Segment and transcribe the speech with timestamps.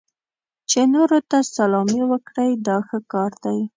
[0.69, 3.59] چې نورو ته سلامي وکړئ دا ښه کار دی.